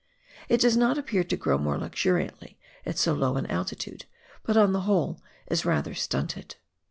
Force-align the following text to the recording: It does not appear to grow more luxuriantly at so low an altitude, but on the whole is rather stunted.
It 0.49 0.59
does 0.61 0.75
not 0.75 0.97
appear 0.97 1.23
to 1.23 1.37
grow 1.37 1.59
more 1.59 1.77
luxuriantly 1.77 2.57
at 2.87 2.97
so 2.97 3.13
low 3.13 3.37
an 3.37 3.45
altitude, 3.45 4.05
but 4.41 4.57
on 4.57 4.73
the 4.73 4.81
whole 4.89 5.21
is 5.45 5.63
rather 5.63 5.93
stunted. 5.93 6.55